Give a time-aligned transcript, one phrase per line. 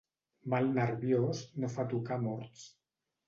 [0.53, 2.65] Mal nerviós no fa tocar a morts.